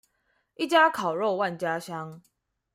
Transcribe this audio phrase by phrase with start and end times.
[0.55, 2.23] 一家烤肉萬家香